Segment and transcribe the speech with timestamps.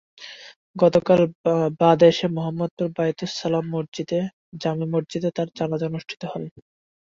[0.75, 1.21] গতকাল
[1.79, 3.65] বাদ এশা মোহাম্মদপুর বায়তুস সালাম
[4.61, 6.47] জামে মসজিদে তাঁর জানাজা অনুষ্ঠিত হয়।